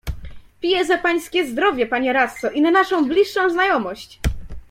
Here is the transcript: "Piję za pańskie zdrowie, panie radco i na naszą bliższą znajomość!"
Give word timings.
"Piję 0.61 0.85
za 0.85 0.97
pańskie 0.97 1.45
zdrowie, 1.47 1.87
panie 1.87 2.13
radco 2.13 2.49
i 2.51 2.61
na 2.61 2.71
naszą 2.71 3.05
bliższą 3.07 3.49
znajomość!" 3.49 4.19